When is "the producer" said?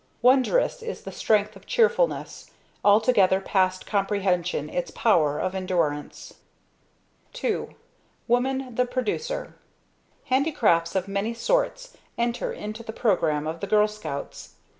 8.73-9.53